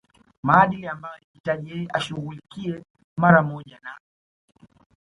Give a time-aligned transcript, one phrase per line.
[0.43, 2.83] maadili ambayo ilihitaji yeye ashughulikie
[3.17, 3.97] mara moja na